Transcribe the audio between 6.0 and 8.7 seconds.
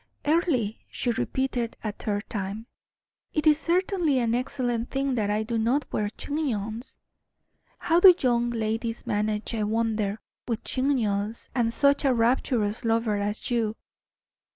chignons. How do young